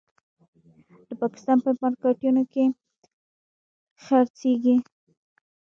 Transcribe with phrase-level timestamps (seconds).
[1.07, 2.63] د پاکستان په مارکېټونو کې
[4.03, 4.75] خرڅېږي.